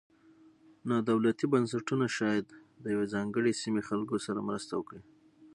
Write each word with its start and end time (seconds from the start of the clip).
نا 0.89 0.97
دولتي 1.09 1.45
بنسټونه 1.53 2.05
شاید 2.17 2.47
د 2.83 2.85
یوې 2.93 3.07
ځانګړې 3.13 3.51
سیمې 3.61 3.81
خلکو 3.89 4.15
سره 4.25 4.39
مرسته 4.49 4.73
وکړي. 4.75 5.01